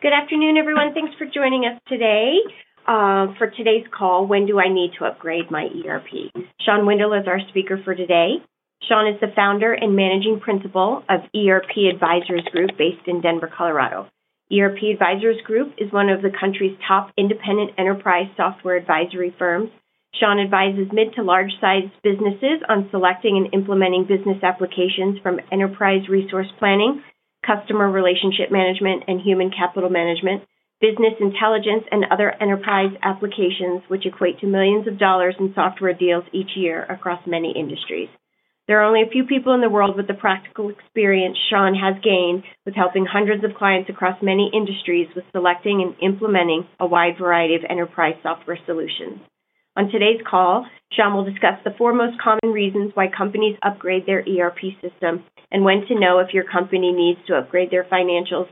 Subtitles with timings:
[0.00, 0.94] Good afternoon, everyone.
[0.94, 2.38] Thanks for joining us today.
[2.86, 6.30] Uh, for today's call, when do I need to upgrade my ERP?
[6.64, 8.36] Sean Windle is our speaker for today.
[8.88, 14.06] Sean is the founder and managing principal of ERP Advisors Group based in Denver, Colorado.
[14.52, 19.70] ERP Advisors Group is one of the country's top independent enterprise software advisory firms.
[20.14, 26.08] Sean advises mid to large sized businesses on selecting and implementing business applications from enterprise
[26.08, 27.02] resource planning,
[27.48, 30.44] customer relationship management, and human capital management,
[30.80, 36.24] business intelligence, and other enterprise applications, which equate to millions of dollars in software deals
[36.32, 38.10] each year across many industries.
[38.68, 41.96] There are only a few people in the world with the practical experience Sean has
[42.04, 47.16] gained with helping hundreds of clients across many industries with selecting and implementing a wide
[47.18, 49.20] variety of enterprise software solutions.
[49.78, 54.24] On today's call, Sean will discuss the four most common reasons why companies upgrade their
[54.26, 58.48] ERP system and when to know if your company needs to upgrade their financials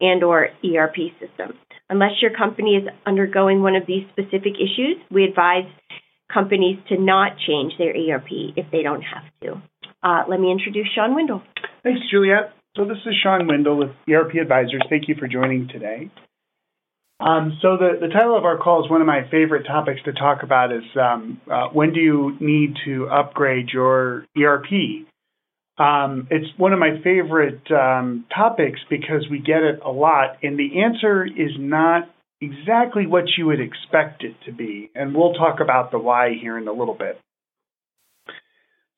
[0.00, 1.58] and or ERP system.
[1.90, 5.66] Unless your company is undergoing one of these specific issues, we advise
[6.32, 9.60] companies to not change their ERP if they don't have to.
[10.00, 11.42] Uh, let me introduce Sean Windle.
[11.82, 12.52] Thanks, Juliet.
[12.76, 14.84] So this is Sean Windle with ERP Advisors.
[14.88, 16.08] Thank you for joining today.
[17.20, 20.12] Um, so the, the title of our call is one of my favorite topics to
[20.12, 25.06] talk about is um, uh, when do you need to upgrade your ERP?
[25.78, 30.58] Um, it's one of my favorite um, topics because we get it a lot, and
[30.58, 32.08] the answer is not
[32.40, 34.90] exactly what you would expect it to be.
[34.94, 37.20] And we'll talk about the why here in a little bit.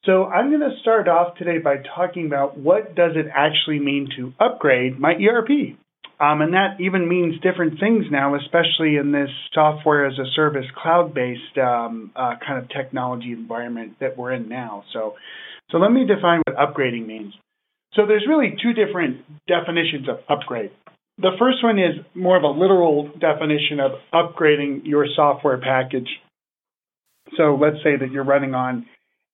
[0.04, 4.08] So I'm going to start off today by talking about what does it actually mean
[4.16, 5.76] to upgrade my ERP.
[6.20, 10.66] Um, and that even means different things now, especially in this software as a service,
[10.76, 14.84] cloud based um, uh, kind of technology environment that we're in now.
[14.92, 15.14] So,
[15.70, 17.32] so let me define what upgrading means.
[17.94, 20.70] So there's really two different definitions of upgrade.
[21.16, 26.08] The first one is more of a literal definition of upgrading your software package.
[27.36, 28.86] So let's say that you're running on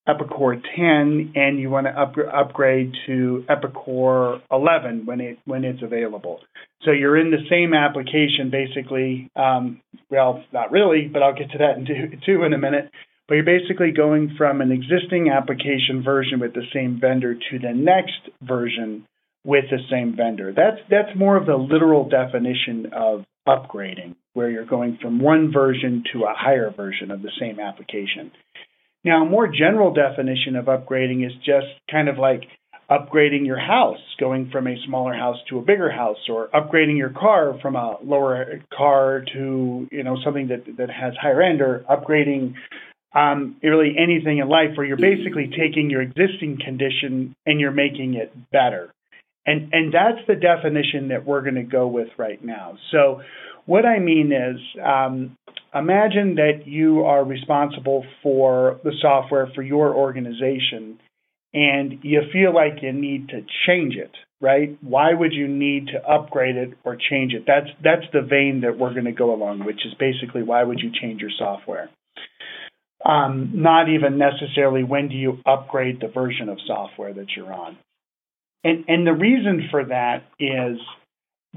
[0.08, 5.82] Epicor 10 and you want to up, upgrade to Epicor 11 when it when it's
[5.82, 6.40] available.
[6.82, 9.30] So you're in the same application basically.
[9.34, 9.80] Um,
[10.10, 12.90] well, not really, but I'll get to that in two, two in a minute.
[13.28, 17.72] But you're basically going from an existing application version with the same vendor to the
[17.74, 19.04] next version
[19.44, 20.52] with the same vendor.
[20.54, 26.04] That's that's more of the literal definition of upgrading, where you're going from one version
[26.12, 28.32] to a higher version of the same application.
[29.06, 32.42] Now, a more general definition of upgrading is just kind of like
[32.90, 37.10] upgrading your house, going from a smaller house to a bigger house, or upgrading your
[37.10, 41.84] car from a lower car to you know something that that has higher end, or
[41.88, 42.54] upgrading
[43.14, 48.14] um, really anything in life where you're basically taking your existing condition and you're making
[48.14, 48.92] it better.
[49.46, 52.76] And, and that's the definition that we're going to go with right now.
[52.90, 53.22] So,
[53.66, 55.36] what I mean is, um,
[55.74, 60.98] imagine that you are responsible for the software for your organization
[61.52, 64.10] and you feel like you need to change it,
[64.40, 64.76] right?
[64.82, 67.44] Why would you need to upgrade it or change it?
[67.46, 70.80] That's that's the vein that we're going to go along, which is basically why would
[70.80, 71.88] you change your software?
[73.04, 77.78] Um, not even necessarily when do you upgrade the version of software that you're on.
[78.64, 80.78] And, and the reason for that is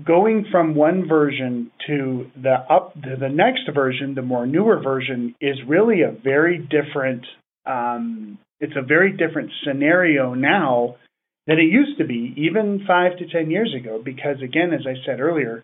[0.05, 5.35] going from one version to the up to the next version, the more newer version,
[5.39, 7.25] is really a very different.
[7.65, 10.95] Um, it's a very different scenario now
[11.47, 14.01] than it used to be, even five to ten years ago.
[14.03, 15.63] Because again, as I said earlier,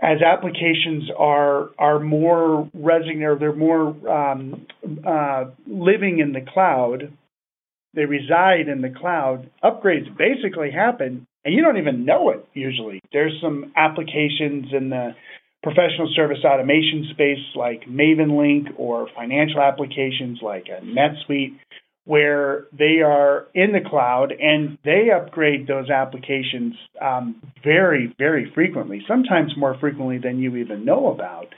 [0.00, 4.66] as applications are are more resident or they're more um,
[5.06, 7.12] uh, living in the cloud,
[7.94, 9.50] they reside in the cloud.
[9.62, 13.00] Upgrades basically happen, and you don't even know it usually.
[13.12, 15.14] There's some applications in the
[15.62, 21.56] professional service automation space like MavenLink or financial applications like NetSuite
[22.04, 29.02] where they are in the cloud and they upgrade those applications um, very, very frequently,
[29.06, 31.48] sometimes more frequently than you even know about.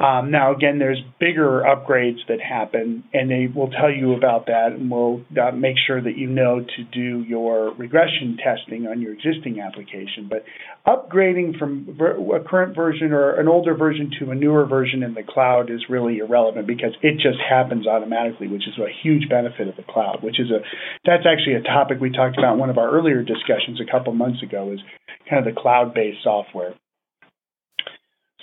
[0.00, 4.72] Um, now, again, there's bigger upgrades that happen, and they will tell you about that,
[4.72, 9.12] and we'll uh, make sure that you know to do your regression testing on your
[9.12, 10.30] existing application.
[10.30, 10.44] But
[10.86, 11.98] upgrading from
[12.34, 15.84] a current version or an older version to a newer version in the cloud is
[15.90, 20.22] really irrelevant because it just happens automatically, which is a huge benefit of the cloud.
[20.22, 20.60] Which is a
[21.04, 24.14] that's actually a topic we talked about in one of our earlier discussions a couple
[24.14, 24.72] months ago.
[24.72, 24.80] Is
[25.28, 26.72] kind of the cloud-based software.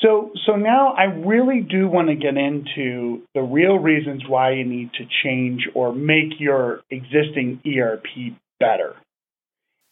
[0.01, 4.63] So, so now I really do want to get into the real reasons why you
[4.65, 8.95] need to change or make your existing ERP better.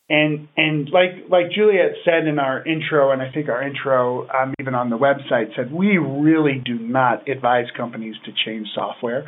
[0.10, 4.54] and and like like Juliet said in our intro, and I think our intro um,
[4.60, 9.26] even on the website said we really do not advise companies to change software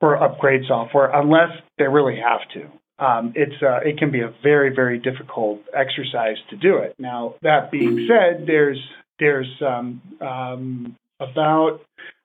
[0.00, 3.04] or upgrade software unless they really have to.
[3.04, 6.94] Um, it's uh, it can be a very very difficult exercise to do it.
[6.98, 8.78] Now that being said, there's
[9.18, 11.80] there's um, um, about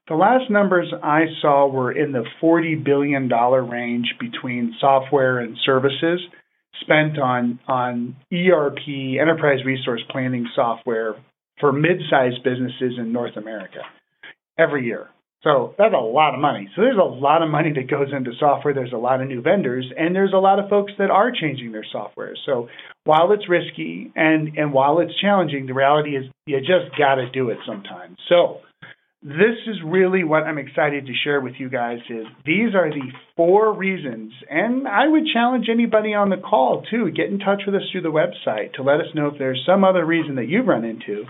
[0.08, 5.58] the last numbers I saw were in the forty billion dollar range between software and
[5.66, 6.20] services
[6.82, 8.88] spent on on ERP
[9.20, 11.16] enterprise resource planning software
[11.60, 13.82] for mid-sized businesses in North America
[14.58, 15.08] every year.
[15.44, 16.70] So that's a lot of money.
[16.76, 18.74] So there's a lot of money that goes into software.
[18.74, 21.74] There's a lot of new vendors, and there's a lot of folks that are changing
[21.74, 22.36] their software.
[22.46, 22.70] So
[23.04, 27.30] while it's risky and and while it's challenging, the reality is you just got to
[27.30, 28.18] do it sometimes.
[28.30, 28.60] So
[29.24, 33.12] this is really what I'm excited to share with you guys is these are the
[33.38, 37.74] four reasons and I would challenge anybody on the call too get in touch with
[37.74, 40.68] us through the website to let us know if there's some other reason that you've
[40.68, 41.24] run into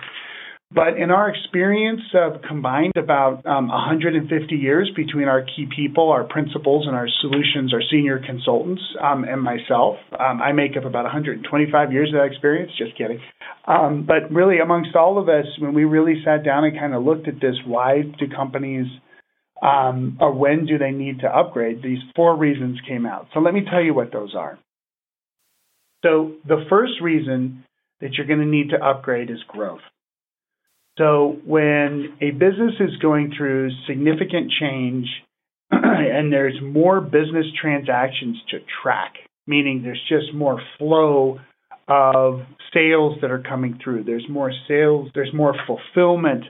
[0.74, 6.24] but in our experience of combined about um, 150 years between our key people, our
[6.24, 11.04] principals, and our solutions, our senior consultants, um, and myself, um, I make up about
[11.04, 12.72] 125 years of that experience.
[12.78, 13.20] Just kidding.
[13.68, 17.04] Um, but really, amongst all of us, when we really sat down and kind of
[17.04, 18.88] looked at this, why do companies
[19.62, 21.84] um, or when do they need to upgrade?
[21.84, 23.28] These four reasons came out.
[23.34, 24.58] So let me tell you what those are.
[26.04, 27.64] So the first reason
[28.02, 29.80] that you're going to need to upgrade is growth.
[30.98, 35.07] So when a business is going through significant change
[35.72, 39.13] and there's more business transactions to track,
[39.48, 41.40] meaning there's just more flow
[41.88, 42.42] of
[42.74, 46.45] sales that are coming through, there's more sales, there's more fulfillment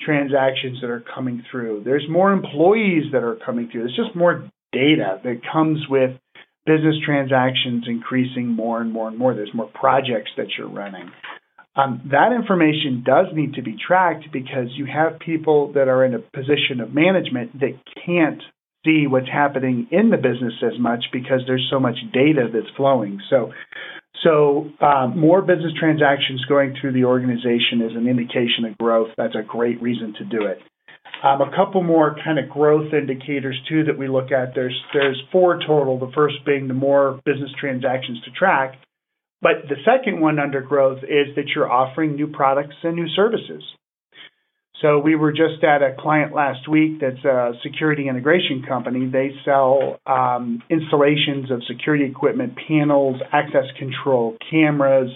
[0.00, 4.48] transactions that are coming through, there's more employees that are coming through, there's just more
[4.72, 6.10] data that comes with
[6.66, 9.34] business transactions increasing more and more and more.
[9.34, 11.10] There's more projects that you're running.
[11.76, 16.14] Um, that information does need to be tracked because you have people that are in
[16.14, 18.42] a position of management that can't
[18.84, 23.20] see what's happening in the business as much because there's so much data that's flowing.
[23.28, 23.52] So,
[24.24, 29.10] so um, more business transactions going through the organization is an indication of growth.
[29.18, 30.58] That's a great reason to do it.
[31.22, 34.54] Um, a couple more kind of growth indicators too that we look at.
[34.54, 35.98] There's there's four total.
[35.98, 38.76] The first being the more business transactions to track.
[39.42, 43.62] But the second one under growth is that you're offering new products and new services.
[44.82, 49.08] So we were just at a client last week that's a security integration company.
[49.10, 55.10] They sell um, installations of security equipment, panels, access control, cameras,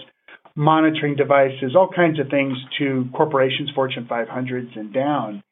[0.55, 5.43] monitoring devices, all kinds of things to corporations, Fortune 500s and down.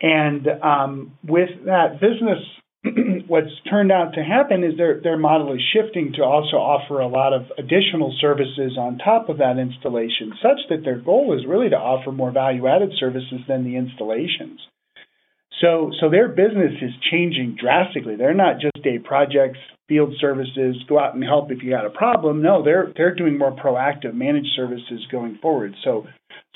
[0.00, 2.38] And um, with that business
[3.26, 7.08] what's turned out to happen is their their model is shifting to also offer a
[7.08, 11.68] lot of additional services on top of that installation, such that their goal is really
[11.68, 14.60] to offer more value added services than the installations.
[15.60, 18.16] So so their business is changing drastically.
[18.16, 21.90] They're not just a projects, field services, go out and help if you got a
[21.90, 22.40] problem.
[22.40, 25.74] No, they're they're doing more proactive managed services going forward.
[25.84, 26.06] So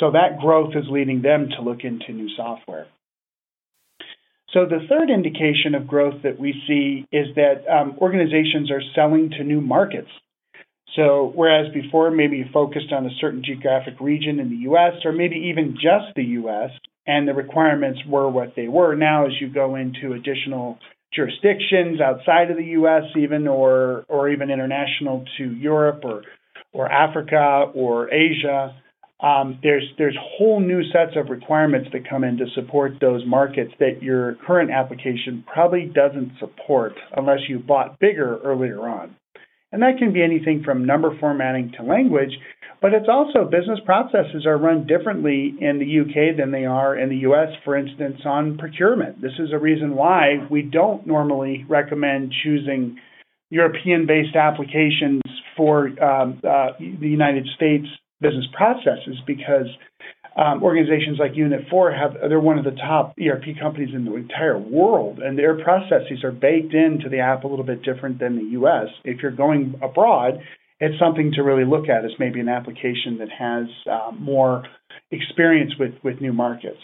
[0.00, 2.86] so that growth is leading them to look into new software.
[4.54, 9.30] So the third indication of growth that we see is that um, organizations are selling
[9.30, 10.08] to new markets.
[10.94, 14.92] So whereas before maybe you focused on a certain geographic region in the U.S.
[15.04, 16.70] or maybe even just the U.S.
[17.04, 20.78] and the requirements were what they were, now as you go into additional
[21.12, 23.02] jurisdictions outside of the U.S.
[23.16, 26.22] even or or even international to Europe or
[26.72, 28.76] or Africa or Asia,
[29.20, 33.72] um, there's there's whole new sets of requirements that come in to support those markets
[33.78, 39.14] that your current application probably doesn't support unless you bought bigger earlier on.
[39.70, 42.30] And that can be anything from number formatting to language,
[42.80, 47.08] but it's also business processes are run differently in the UK than they are in
[47.08, 49.20] the US, for instance, on procurement.
[49.20, 52.98] This is a reason why we don't normally recommend choosing
[53.50, 55.22] European based applications
[55.56, 57.86] for um, uh, the United States
[58.24, 59.68] business processes because
[60.36, 64.14] um, organizations like Unit 4 have they're one of the top ERP companies in the
[64.16, 68.36] entire world, and their processes are baked into the app a little bit different than
[68.36, 68.88] the U.S.
[69.04, 70.40] If you're going abroad,
[70.80, 74.64] it's something to really look at as maybe an application that has uh, more
[75.12, 76.80] experience with with new markets.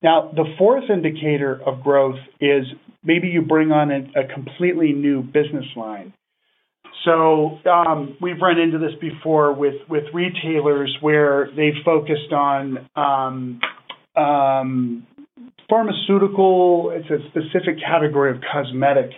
[0.00, 2.64] Now, the fourth indicator of growth is
[3.02, 6.12] maybe you bring on a, a completely new business line.
[7.04, 13.60] So um, we've run into this before with with retailers where they've focused on um,
[14.16, 15.06] um,
[15.68, 16.92] pharmaceutical.
[16.94, 19.10] It's a specific category of cosmetic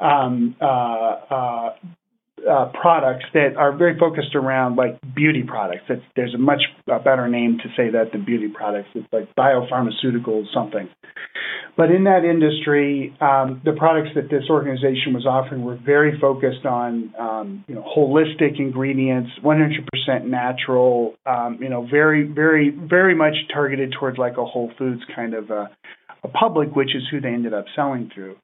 [0.00, 1.70] uh, uh,
[2.48, 5.82] uh, products that are very focused around like beauty products.
[6.14, 8.88] There's a much better name to say that than beauty products.
[8.94, 10.88] It's like biopharmaceuticals, something.
[11.78, 16.66] But in that industry, um, the products that this organization was offering were very focused
[16.66, 23.34] on, um, you know, holistic ingredients, 100% natural, um, you know, very, very, very much
[23.54, 25.70] targeted towards like a Whole Foods kind of a,
[26.24, 28.34] a public, which is who they ended up selling through.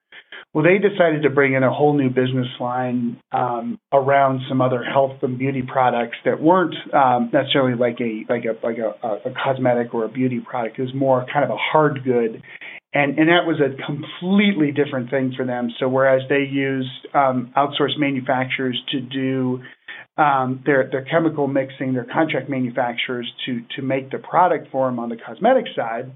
[0.52, 4.84] Well, they decided to bring in a whole new business line um, around some other
[4.84, 9.34] health and beauty products that weren't um, necessarily like a like a like a, a
[9.42, 10.78] cosmetic or a beauty product.
[10.78, 12.40] It was more kind of a hard good,
[12.94, 15.70] and and that was a completely different thing for them.
[15.78, 19.62] So whereas they used um, outsourced manufacturers to do
[20.16, 24.98] um, their their chemical mixing, their contract manufacturers to to make the product for them
[24.98, 26.12] on the cosmetic side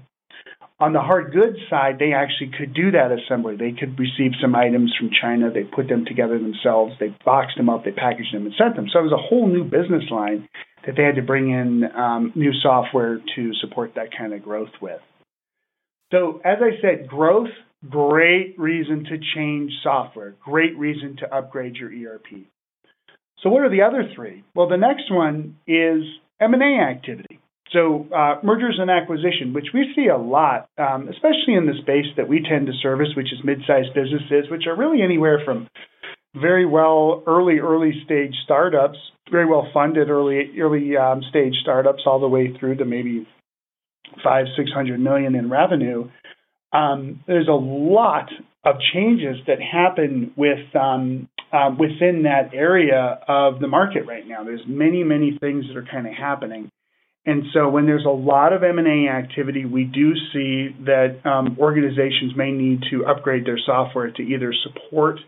[0.79, 3.55] on the hard goods side, they actually could do that assembly.
[3.57, 7.69] They could receive some items from China, they put them together themselves, they boxed them
[7.69, 8.87] up, they packaged them and sent them.
[8.91, 10.47] So it was a whole new business line
[10.85, 14.71] that they had to bring in um, new software to support that kind of growth
[14.81, 15.01] with.
[16.11, 17.49] So as I said, growth,
[17.87, 22.47] great reason to change software, great reason to upgrade your ERP.
[23.43, 24.43] So what are the other three?
[24.53, 26.03] Well, the next one is
[26.41, 27.39] M&A activity.
[27.71, 32.07] So uh, mergers and acquisition, which we see a lot, um, especially in the space
[32.17, 35.67] that we tend to service, which is mid-sized businesses, which are really anywhere from
[36.35, 38.97] very well early early stage startups,
[39.29, 43.27] very well funded early early um, stage startups, all the way through to maybe
[44.23, 46.09] five six hundred million in revenue.
[46.71, 48.29] Um, there's a lot
[48.63, 54.43] of changes that happen with um, uh, within that area of the market right now.
[54.43, 56.71] There's many many things that are kind of happening.
[57.25, 62.33] And so when there's a lot of M&A activity, we do see that um, organizations
[62.35, 65.19] may need to upgrade their software to either support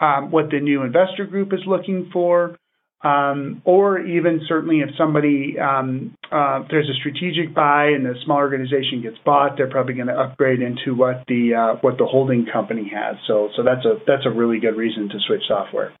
[0.00, 2.56] um, what the new investor group is looking for,
[3.04, 8.38] um, or even certainly if somebody um, uh, there's a strategic buy and the small
[8.38, 12.46] organization gets bought, they're probably going to upgrade into what the uh, what the holding
[12.50, 13.16] company has.
[13.26, 15.92] So so that's a that's a really good reason to switch software.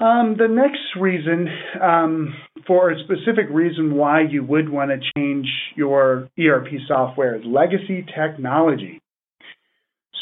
[0.00, 1.48] Um, the next reason,
[1.80, 2.34] um,
[2.66, 8.04] for a specific reason why you would want to change your ERP software is legacy
[8.16, 9.01] technology.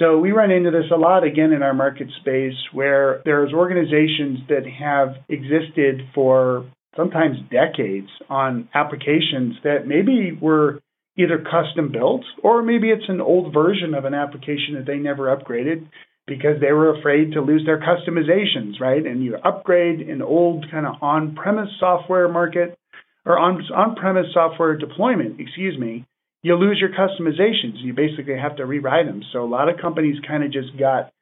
[0.01, 4.39] So we run into this a lot again in our market space where there's organizations
[4.49, 6.65] that have existed for
[6.97, 10.81] sometimes decades on applications that maybe were
[11.19, 15.37] either custom built or maybe it's an old version of an application that they never
[15.37, 15.87] upgraded
[16.27, 19.05] because they were afraid to lose their customizations, right?
[19.05, 22.79] And you upgrade an old kind of on-premise software market
[23.27, 26.07] or on on-premise software deployment, excuse me,
[26.43, 27.83] you lose your customizations.
[27.83, 29.23] You basically have to rewrite them.
[29.33, 31.13] So a lot of companies kind of just got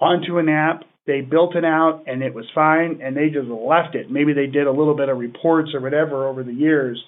[0.00, 3.94] onto an app, they built it out, and it was fine, and they just left
[3.94, 4.10] it.
[4.10, 7.02] Maybe they did a little bit of reports or whatever over the years,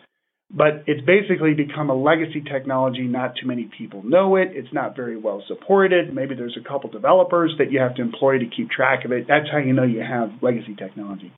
[0.50, 3.02] but it's basically become a legacy technology.
[3.02, 4.48] Not too many people know it.
[4.52, 6.12] It's not very well supported.
[6.14, 9.26] Maybe there's a couple developers that you have to employ to keep track of it.
[9.28, 11.32] That's how you know you have legacy technology.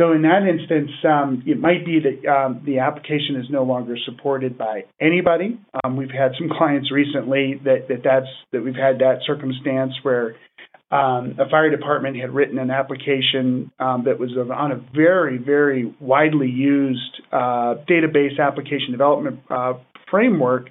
[0.00, 3.96] So in that instance, um, it might be that um, the application is no longer
[4.06, 5.60] supported by anybody.
[5.84, 10.36] Um, we've had some clients recently that, that that's that we've had that circumstance where
[10.90, 15.94] um, a fire department had written an application um, that was on a very, very
[16.00, 19.74] widely used uh, database application development uh,
[20.10, 20.70] framework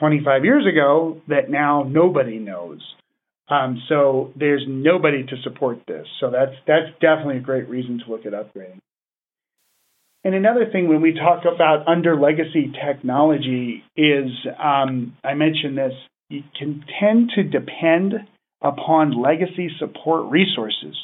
[0.00, 2.80] 25 years ago that now nobody knows.
[3.48, 6.06] Um, so there's nobody to support this.
[6.20, 8.80] So that's that's definitely a great reason to look at upgrading.
[10.24, 14.30] And another thing when we talk about under legacy technology is
[14.62, 15.92] um, I mentioned this.
[16.28, 18.14] You can tend to depend
[18.60, 20.96] upon legacy support resources.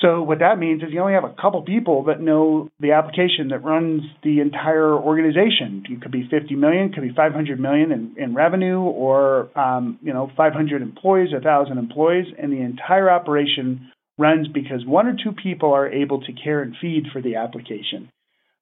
[0.00, 3.48] So what that means is you only have a couple people that know the application
[3.50, 5.82] that runs the entire organization.
[5.90, 10.12] It could be 50 million, could be 500 million in, in revenue, or um, you
[10.12, 15.72] know 500 employees, 1,000 employees, and the entire operation runs because one or two people
[15.72, 18.10] are able to care and feed for the application.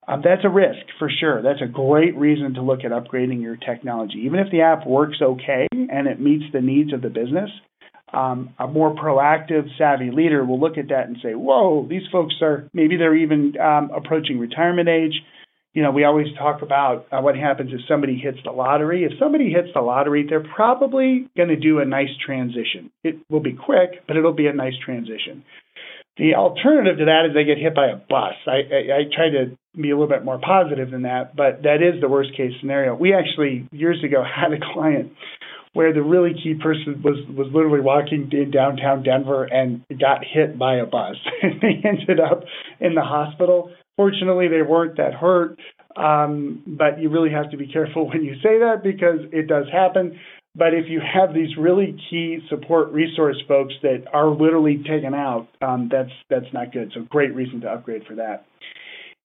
[0.09, 1.43] Um, that's a risk for sure.
[1.43, 4.23] That's a great reason to look at upgrading your technology.
[4.25, 7.51] Even if the app works okay and it meets the needs of the business,
[8.13, 12.35] um, a more proactive, savvy leader will look at that and say, "Whoa, these folks
[12.41, 15.23] are maybe they're even um, approaching retirement age."
[15.75, 19.05] You know, we always talk about uh, what happens if somebody hits the lottery.
[19.05, 22.91] If somebody hits the lottery, they're probably going to do a nice transition.
[23.05, 25.45] It will be quick, but it'll be a nice transition.
[26.17, 28.35] The alternative to that is they get hit by a bus.
[28.47, 31.83] I, I, I try to be a little bit more positive than that, but that
[31.83, 32.95] is the worst case scenario.
[32.95, 35.13] We actually years ago had a client
[35.77, 40.59] where the really key person was was literally walking in downtown Denver and got hit
[40.59, 41.17] by a bus.
[41.43, 42.45] they ended up
[42.81, 43.71] in the hospital.
[43.95, 45.59] Fortunately, they weren't that hurt,
[45.95, 49.67] um, but you really have to be careful when you say that because it does
[49.71, 50.19] happen.
[50.55, 55.49] But if you have these really key support resource folks that are literally taken out,
[55.61, 56.91] um, that's that's not good.
[56.95, 58.47] So great reason to upgrade for that.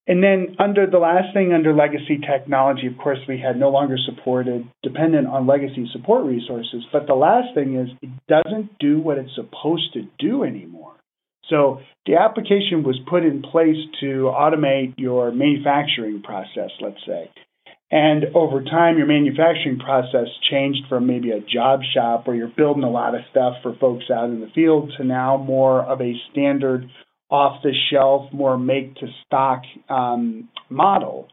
[0.08, 3.98] And then under the last thing under legacy technology, of course, we had no longer
[4.04, 6.84] supported dependent on legacy support resources.
[6.92, 10.96] But the last thing is it doesn't do what it's supposed to do anymore.
[11.50, 17.30] So the application was put in place to automate your manufacturing process, let's say.
[17.92, 22.84] And over time, your manufacturing process changed from maybe a job shop where you're building
[22.84, 26.14] a lot of stuff for folks out in the field to now more of a
[26.32, 26.90] standard
[27.32, 31.30] off the shelf, more make to stock um, model.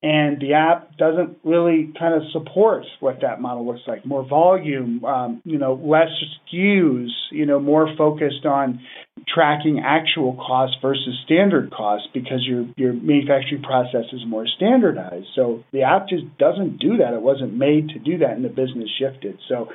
[0.00, 4.04] And the app doesn't really kind of support what that model looks like.
[4.04, 6.10] More volume, um, you know, less
[6.52, 8.80] SKUs, you know, more focused on
[9.26, 15.28] tracking actual costs versus standard costs because your your manufacturing process is more standardized.
[15.34, 17.14] So the app just doesn't do that.
[17.14, 19.38] It wasn't made to do that, and the business shifted.
[19.48, 19.68] So,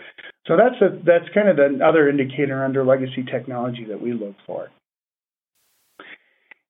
[0.46, 4.70] so that's a that's kind of another indicator under legacy technology that we look for.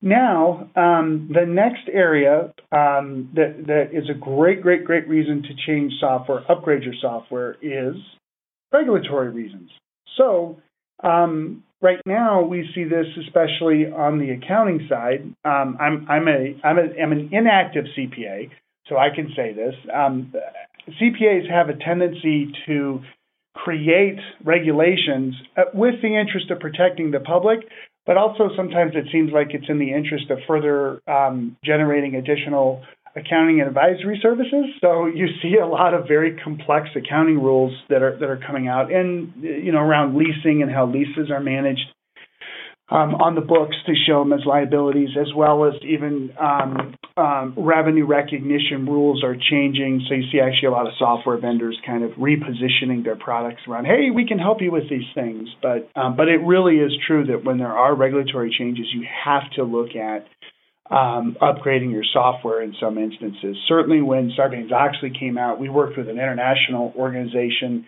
[0.01, 5.49] Now, um, the next area um, that, that is a great, great, great reason to
[5.67, 7.95] change software, upgrade your software, is
[8.71, 9.69] regulatory reasons.
[10.17, 10.57] So,
[11.03, 15.33] um, right now we see this especially on the accounting side.
[15.43, 18.51] Um, I'm, I'm, a, I'm, a, I'm an inactive CPA,
[18.87, 19.75] so I can say this.
[19.93, 20.33] Um,
[20.87, 23.01] CPAs have a tendency to
[23.53, 27.59] create regulations uh, with the interest of protecting the public,
[28.09, 32.81] but also sometimes it seems like it's in the interest of further um, generating additional
[33.15, 34.65] accounting and advisory services.
[34.81, 38.67] So you see a lot of very complex accounting rules that are that are coming
[38.67, 41.85] out, and you know around leasing and how leases are managed
[42.91, 47.53] um, on the books to show them as liabilities, as well as even um, um,
[47.55, 50.05] revenue recognition rules are changing.
[50.08, 53.86] So you see actually a lot of software vendors kind of repositioning their products around,
[53.86, 55.49] hey, we can help you with these things.
[55.62, 59.63] But but it really is true that when there are regulatory changes, you have to
[59.63, 60.25] look at
[60.91, 63.56] upgrading your software in some instances.
[63.67, 67.86] Certainly, when Sarbanes Oxley came out, we worked with an international organization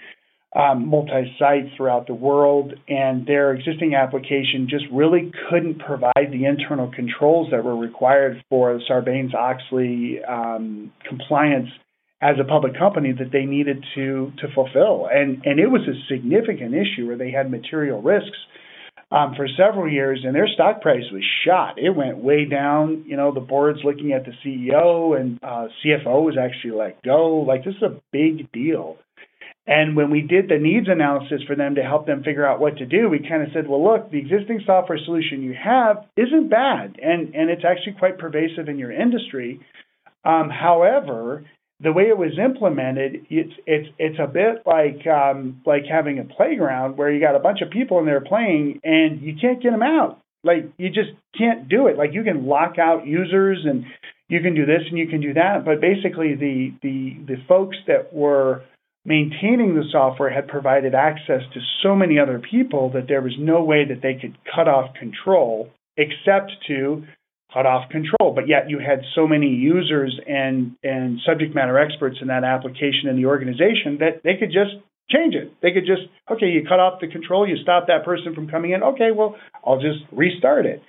[0.53, 6.91] um, multi-site throughout the world, and their existing application just really couldn't provide the internal
[6.93, 11.69] controls that were required for Sarbanes-Oxley um, compliance
[12.21, 16.13] as a public company that they needed to to fulfill, and and it was a
[16.13, 18.37] significant issue where they had material risks.
[19.13, 21.77] Um, for several years, and their stock price was shot.
[21.77, 23.03] It went way down.
[23.05, 27.43] You know, the board's looking at the CEO, and uh, CFO was actually let go.
[27.45, 28.95] Like this is a big deal.
[29.67, 32.77] And when we did the needs analysis for them to help them figure out what
[32.77, 36.49] to do, we kind of said, well, look, the existing software solution you have isn't
[36.49, 39.59] bad, and, and it's actually quite pervasive in your industry.
[40.25, 41.45] Um, however,
[41.81, 46.23] the way it was implemented, it's it's it's a bit like um, like having a
[46.23, 49.71] playground where you got a bunch of people in there playing and you can't get
[49.71, 50.21] them out.
[50.43, 51.97] Like you just can't do it.
[51.97, 53.85] Like you can lock out users and
[54.27, 57.77] you can do this and you can do that, but basically the the the folks
[57.87, 58.63] that were
[59.05, 63.63] maintaining the software had provided access to so many other people that there was no
[63.63, 67.03] way that they could cut off control except to
[67.53, 68.33] cut off control.
[68.33, 73.09] But yet you had so many users and, and subject matter experts in that application
[73.09, 74.77] in the organization that they could just
[75.09, 75.51] change it.
[75.61, 78.71] They could just, okay, you cut off the control, you stop that person from coming
[78.71, 78.83] in.
[78.83, 79.35] Okay, well,
[79.65, 80.81] I'll just restart it.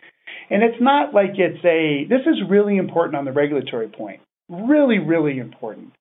[0.51, 4.21] And it's not like it's a, this is really important on the regulatory point.
[4.49, 5.93] Really, really important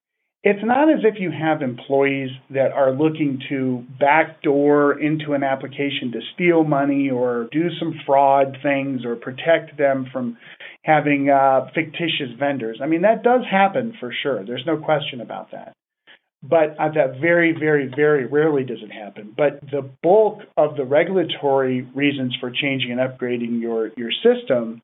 [0.43, 6.11] it's not as if you have employees that are looking to backdoor into an application
[6.13, 10.37] to steal money or do some fraud things or protect them from
[10.83, 12.79] having uh, fictitious vendors.
[12.81, 14.43] I mean, that does happen for sure.
[14.43, 15.73] There's no question about that.
[16.41, 19.35] But uh, that very, very, very rarely does it happen.
[19.37, 24.81] But the bulk of the regulatory reasons for changing and upgrading your, your system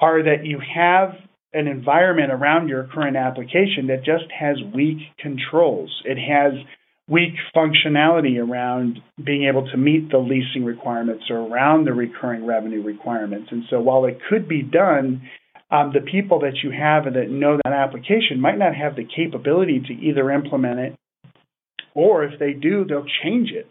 [0.00, 1.10] are that you have
[1.52, 6.02] an environment around your current application that just has weak controls.
[6.04, 6.54] It has
[7.08, 12.82] weak functionality around being able to meet the leasing requirements or around the recurring revenue
[12.82, 13.48] requirements.
[13.50, 15.22] And so while it could be done,
[15.70, 19.04] um, the people that you have and that know that application might not have the
[19.04, 20.96] capability to either implement it
[21.94, 23.66] or if they do, they'll change it.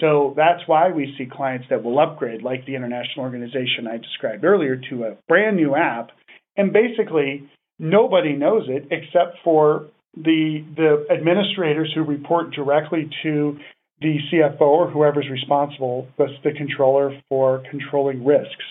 [0.00, 4.44] So that's why we see clients that will upgrade, like the international organization I described
[4.44, 6.10] earlier, to a brand new app
[6.58, 13.58] and basically, nobody knows it except for the the administrators who report directly to
[14.00, 18.64] the CFO or whoever's responsible, that's the controller for controlling risks.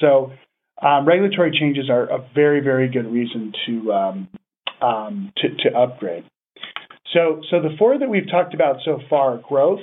[0.00, 0.32] So
[0.80, 4.28] um, regulatory changes are a very, very good reason to, um,
[4.80, 6.24] um, to, to upgrade.
[7.12, 9.80] So, so the four that we've talked about so far: growth,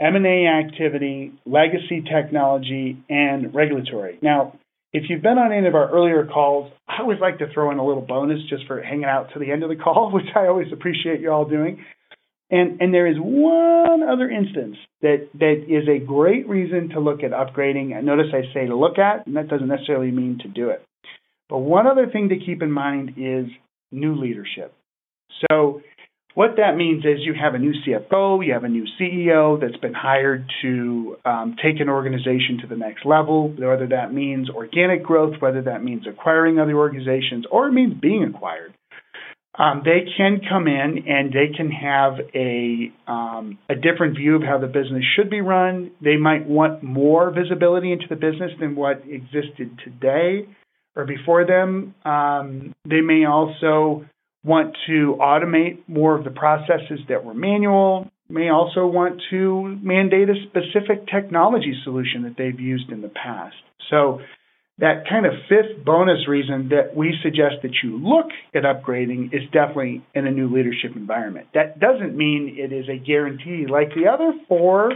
[0.00, 4.18] M&A activity, legacy technology, and regulatory.
[4.22, 4.58] Now,
[4.96, 7.78] if you've been on any of our earlier calls, I always like to throw in
[7.78, 10.46] a little bonus just for hanging out to the end of the call, which I
[10.46, 11.84] always appreciate you all doing.
[12.50, 17.22] And, and there is one other instance that, that is a great reason to look
[17.22, 18.02] at upgrading.
[18.04, 20.82] Notice I say to look at, and that doesn't necessarily mean to do it.
[21.50, 23.46] But one other thing to keep in mind is
[23.92, 24.72] new leadership.
[25.50, 25.82] So
[26.36, 29.78] what that means is you have a new CFO, you have a new CEO that's
[29.78, 35.02] been hired to um, take an organization to the next level, whether that means organic
[35.02, 38.74] growth, whether that means acquiring other organizations, or it means being acquired
[39.58, 44.42] um, they can come in and they can have a um, a different view of
[44.42, 45.92] how the business should be run.
[46.02, 50.46] They might want more visibility into the business than what existed today
[50.94, 51.94] or before them.
[52.04, 54.04] Um, they may also
[54.46, 58.08] want to automate more of the processes that were manual.
[58.28, 63.56] May also want to mandate a specific technology solution that they've used in the past.
[63.90, 64.20] So
[64.78, 69.42] that kind of fifth bonus reason that we suggest that you look at upgrading is
[69.52, 71.48] definitely in a new leadership environment.
[71.54, 73.66] That doesn't mean it is a guarantee.
[73.68, 74.92] Like the other four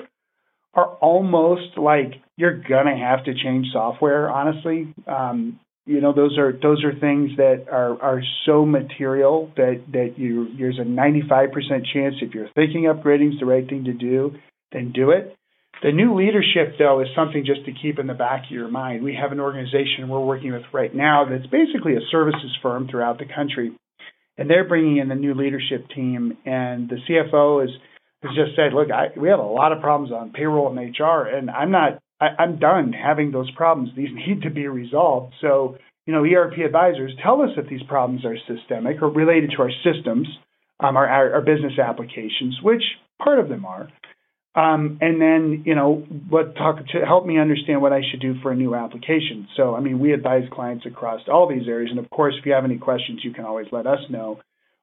[0.74, 4.30] are almost like you're gonna have to change software.
[4.30, 5.58] Honestly, um,
[5.90, 10.56] you know those are those are things that are are so material that that you
[10.56, 11.50] there's a 95%
[11.92, 14.36] chance if you're thinking upgrading is the right thing to do,
[14.70, 15.36] then do it.
[15.82, 19.02] The new leadership, though, is something just to keep in the back of your mind.
[19.02, 23.18] We have an organization we're working with right now that's basically a services firm throughout
[23.18, 23.72] the country,
[24.38, 26.36] and they're bringing in the new leadership team.
[26.44, 27.70] And the CFO is
[28.22, 31.26] has just said, "Look, I, we have a lot of problems on payroll and HR,
[31.26, 31.98] and I'm not.
[32.20, 33.90] I, I'm done having those problems.
[33.96, 38.24] These need to be resolved." So, you know, ERP advisors tell us that these problems
[38.24, 40.28] are systemic or related to our systems,
[40.80, 42.82] um, our, our, our business applications, which
[43.22, 43.88] part of them are.
[44.54, 48.34] Um, and then, you know, what talk to help me understand what I should do
[48.42, 49.46] for a new application.
[49.56, 52.52] So, I mean, we advise clients across all these areas, and of course, if you
[52.52, 54.40] have any questions, you can always let us know.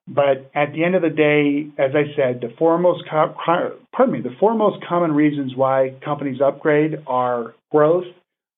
[0.07, 4.21] But at the end of the day, as I said, the foremost co- pardon me,
[4.21, 8.05] the four most common reasons why companies upgrade are growth,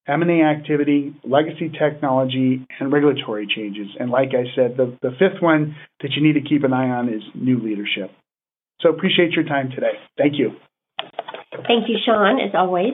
[0.07, 3.87] M&A activity, legacy technology, and regulatory changes.
[3.99, 6.89] And like I said, the, the fifth one that you need to keep an eye
[6.89, 8.11] on is new leadership.
[8.81, 9.97] So appreciate your time today.
[10.17, 10.51] Thank you.
[11.67, 12.93] Thank you, Sean, as always.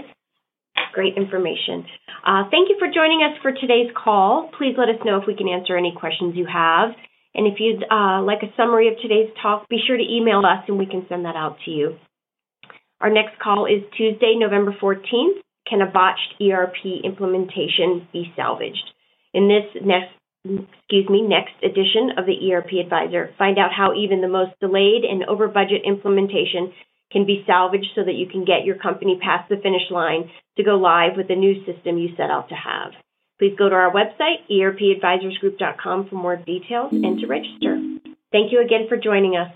[0.93, 1.85] Great information.
[2.25, 4.49] Uh, thank you for joining us for today's call.
[4.57, 6.91] Please let us know if we can answer any questions you have.
[7.35, 10.63] And if you'd uh, like a summary of today's talk, be sure to email us
[10.67, 11.97] and we can send that out to you.
[13.01, 15.43] Our next call is Tuesday, November 14th.
[15.67, 18.89] Can a botched ERP implementation be salvaged?
[19.33, 24.21] In this next excuse me, next edition of the ERP Advisor, find out how even
[24.21, 26.71] the most delayed and over budget implementation
[27.11, 30.63] can be salvaged so that you can get your company past the finish line to
[30.63, 32.91] go live with the new system you set out to have.
[33.39, 37.81] Please go to our website, erpadvisorsgroup.com, for more details and to register.
[38.31, 39.51] Thank you again for joining us.